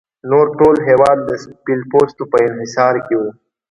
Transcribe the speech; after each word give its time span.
نور 0.29 0.47
ټول 0.59 0.75
هېواد 0.87 1.17
د 1.23 1.29
سپین 1.43 1.79
پوستو 1.91 2.23
په 2.31 2.37
انحصار 2.47 2.95
کې 3.05 3.15
و. 3.21 3.23